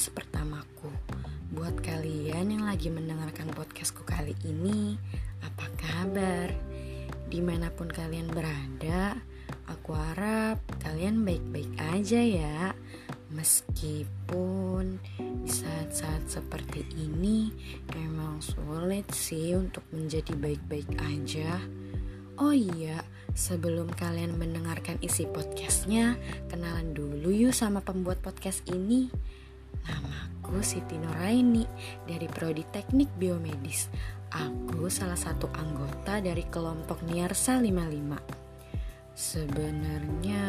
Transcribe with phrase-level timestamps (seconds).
[0.00, 0.88] podcast pertamaku.
[1.52, 4.96] Buat kalian yang lagi mendengarkan podcastku kali ini,
[5.44, 6.48] apa kabar?
[7.28, 9.20] Di mana pun kalian berada,
[9.68, 12.72] aku harap kalian baik-baik aja ya.
[13.28, 14.96] Meskipun
[15.44, 17.52] di saat-saat seperti ini
[17.92, 21.60] emang sulit sih untuk menjadi baik-baik aja.
[22.40, 23.04] Oh iya,
[23.36, 26.16] sebelum kalian mendengarkan isi podcastnya,
[26.48, 29.12] kenalan dulu yuk sama pembuat podcast ini.
[29.86, 31.64] Namaku Siti Nuraini
[32.04, 33.88] dari Prodi Teknik Biomedis.
[34.30, 39.16] Aku salah satu anggota dari kelompok Niarsa 55.
[39.16, 40.46] Sebenarnya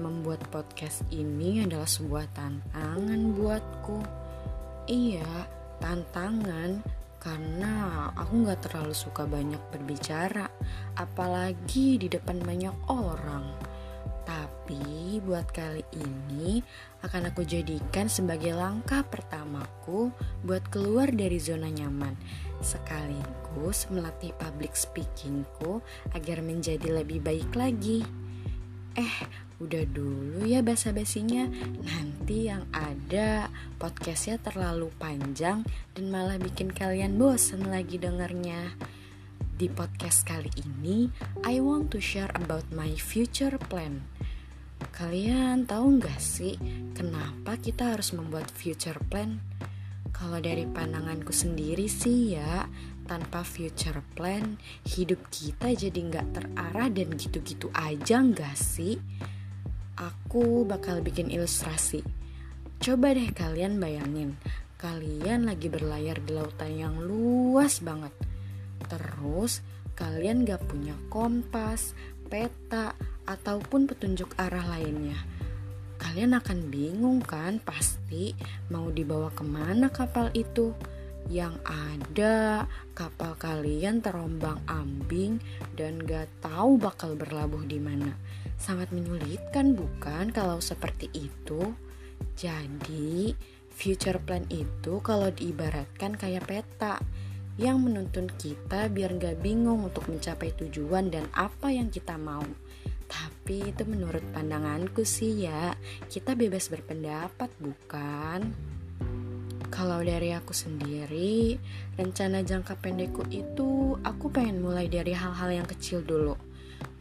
[0.00, 3.98] membuat podcast ini adalah sebuah tantangan buatku.
[4.88, 5.46] Iya,
[5.78, 6.82] tantangan
[7.22, 10.50] karena aku nggak terlalu suka banyak berbicara,
[10.98, 13.71] apalagi di depan banyak orang.
[15.20, 16.64] Buat kali ini
[17.04, 20.08] akan aku jadikan sebagai langkah pertamaku
[20.40, 22.16] buat keluar dari zona nyaman,
[22.64, 25.84] sekaligus melatih public speakingku
[26.16, 28.00] agar menjadi lebih baik lagi.
[28.96, 29.16] Eh,
[29.60, 31.44] udah dulu ya basa-basinya.
[31.84, 35.60] Nanti yang ada podcastnya terlalu panjang
[35.92, 38.72] dan malah bikin kalian bosen lagi dengarnya.
[39.60, 41.12] Di podcast kali ini,
[41.44, 44.11] I want to share about my future plan.
[44.90, 46.58] Kalian tahu nggak sih
[46.96, 49.38] kenapa kita harus membuat future plan?
[50.10, 52.66] Kalau dari pandanganku sendiri sih ya,
[53.06, 58.98] tanpa future plan, hidup kita jadi nggak terarah dan gitu-gitu aja nggak sih?
[59.94, 62.02] Aku bakal bikin ilustrasi.
[62.82, 64.34] Coba deh kalian bayangin,
[64.74, 68.10] kalian lagi berlayar di lautan yang luas banget.
[68.90, 69.62] Terus
[69.94, 71.94] kalian gak punya kompas,
[72.26, 72.96] peta,
[73.42, 75.18] ataupun petunjuk arah lainnya.
[75.98, 78.38] Kalian akan bingung kan pasti
[78.70, 80.70] mau dibawa ke mana kapal itu.
[81.30, 85.42] Yang ada kapal kalian terombang ambing
[85.74, 88.14] dan gak tahu bakal berlabuh di mana.
[88.58, 91.74] Sangat menyulitkan bukan kalau seperti itu?
[92.34, 93.34] Jadi,
[93.70, 96.98] future plan itu kalau diibaratkan kayak peta
[97.60, 102.42] yang menuntun kita biar gak bingung untuk mencapai tujuan dan apa yang kita mau.
[103.12, 105.76] Tapi itu menurut pandanganku sih ya,
[106.08, 108.40] kita bebas berpendapat bukan?
[109.68, 111.60] Kalau dari aku sendiri,
[111.96, 116.36] rencana jangka pendekku itu aku pengen mulai dari hal-hal yang kecil dulu.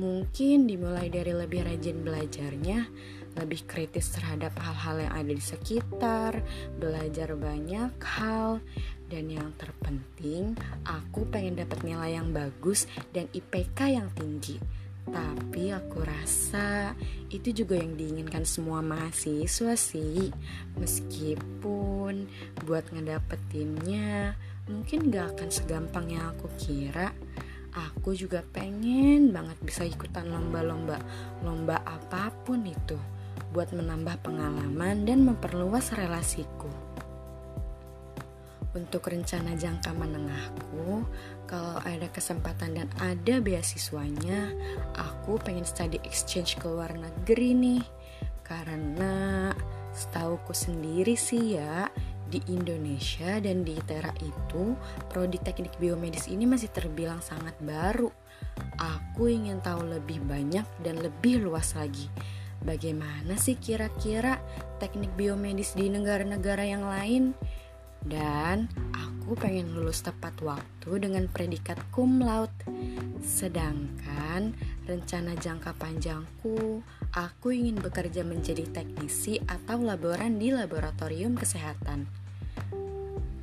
[0.00, 2.88] Mungkin dimulai dari lebih rajin belajarnya,
[3.36, 6.40] lebih kritis terhadap hal-hal yang ada di sekitar,
[6.80, 8.64] belajar banyak hal,
[9.08, 14.60] dan yang terpenting, aku pengen dapat nilai yang bagus dan IPK yang tinggi
[15.12, 16.92] tapi aku rasa
[17.28, 20.32] itu juga yang diinginkan semua mahasiswa sih.
[20.80, 22.30] Meskipun
[22.64, 24.38] buat ngedapetinnya
[24.68, 27.12] mungkin gak akan segampang yang aku kira.
[27.92, 30.98] Aku juga pengen banget bisa ikutan lomba-lomba
[31.44, 32.96] Lomba apa pun itu
[33.52, 36.68] Buat menambah pengalaman dan memperluas relasiku.
[38.76, 40.87] Untuk rencana jangka menengahku,
[42.10, 44.52] kesempatan dan ada beasiswanya,
[44.96, 47.84] aku pengen study exchange ke luar negeri nih.
[48.42, 49.52] Karena
[49.92, 51.88] setauku sendiri sih ya,
[52.28, 54.76] di Indonesia dan di ITERA itu,
[55.08, 58.12] prodi teknik biomedis ini masih terbilang sangat baru.
[58.76, 62.06] Aku ingin tahu lebih banyak dan lebih luas lagi.
[62.58, 64.36] Bagaimana sih kira-kira
[64.82, 67.32] teknik biomedis di negara-negara yang lain?
[68.04, 68.70] Dan
[69.28, 72.64] aku pengen lulus tepat waktu dengan predikat cum laude.
[73.20, 74.56] Sedangkan
[74.88, 76.80] rencana jangka panjangku,
[77.12, 82.08] aku ingin bekerja menjadi teknisi atau laboran di laboratorium kesehatan.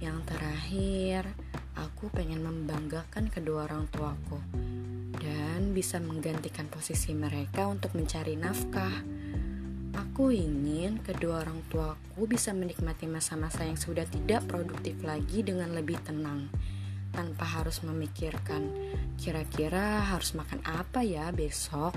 [0.01, 1.21] Yang terakhir,
[1.77, 4.41] aku pengen membanggakan kedua orang tuaku
[5.21, 9.05] dan bisa menggantikan posisi mereka untuk mencari nafkah.
[9.95, 15.95] Aku ingin kedua orang tuaku bisa menikmati masa-masa yang sudah tidak produktif lagi dengan lebih
[16.03, 16.51] tenang,
[17.15, 18.75] tanpa harus memikirkan
[19.15, 21.95] kira-kira harus makan apa ya besok.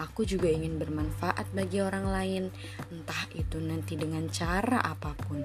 [0.00, 2.44] Aku juga ingin bermanfaat bagi orang lain,
[2.88, 5.44] entah itu nanti dengan cara apa pun,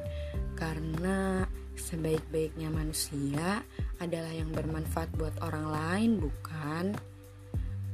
[0.55, 1.43] karena
[1.75, 3.67] sebaik-baiknya manusia
[3.99, 6.95] adalah yang bermanfaat buat orang lain, bukan?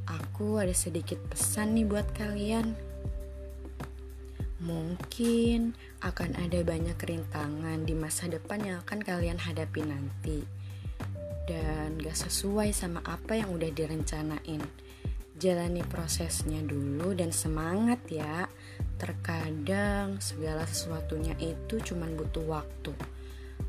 [0.05, 2.90] Aku ada sedikit pesan nih buat kalian.
[4.61, 5.73] Mungkin
[6.05, 10.45] akan ada banyak rintangan di masa depan yang akan kalian hadapi nanti.
[11.49, 14.61] Dan gak sesuai sama apa yang udah direncanain.
[15.41, 18.45] Jalani prosesnya dulu dan semangat ya.
[19.01, 22.93] Terkadang segala sesuatunya itu cuma butuh waktu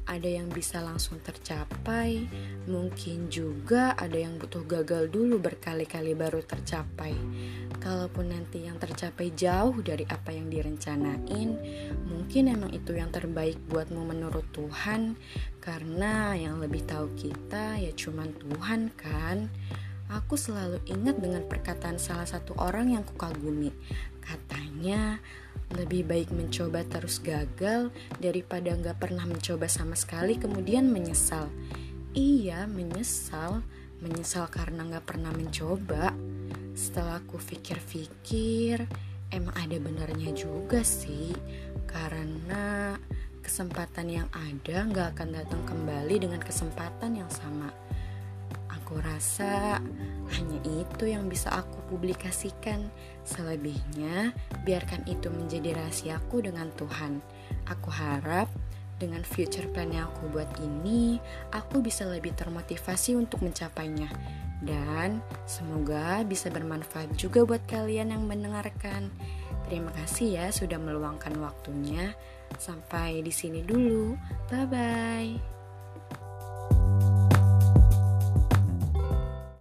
[0.03, 2.27] ada yang bisa langsung tercapai,
[2.67, 7.15] mungkin juga ada yang butuh gagal dulu berkali-kali baru tercapai.
[7.79, 11.51] Kalaupun nanti yang tercapai jauh dari apa yang direncanain,
[12.07, 15.15] mungkin emang itu yang terbaik buatmu menurut Tuhan,
[15.63, 19.51] karena yang lebih tahu kita ya cuman Tuhan kan.
[20.13, 23.73] Aku selalu ingat dengan perkataan salah satu orang yang kukagumi.
[24.21, 25.17] Katanya,
[25.75, 27.89] lebih baik mencoba terus gagal
[28.21, 31.49] daripada nggak pernah mencoba sama sekali kemudian menyesal.
[32.13, 33.65] Iya, menyesal,
[34.05, 36.13] menyesal karena nggak pernah mencoba.
[36.77, 38.85] Setelah aku pikir-pikir,
[39.33, 41.33] emang ada benarnya juga sih,
[41.89, 42.97] karena
[43.41, 47.73] kesempatan yang ada nggak akan datang kembali dengan kesempatan yang sama.
[48.93, 49.81] Aku rasa
[50.37, 52.93] hanya itu yang bisa aku publikasikan.
[53.25, 54.37] Selebihnya,
[54.69, 57.25] biarkan itu menjadi rahasiaku dengan Tuhan.
[57.73, 58.53] Aku harap
[59.01, 61.17] dengan future plan yang aku buat ini,
[61.57, 64.13] aku bisa lebih termotivasi untuk mencapainya.
[64.61, 69.09] Dan semoga bisa bermanfaat juga buat kalian yang mendengarkan.
[69.73, 72.13] Terima kasih ya sudah meluangkan waktunya.
[72.61, 74.21] Sampai di sini dulu.
[74.53, 75.52] Bye bye.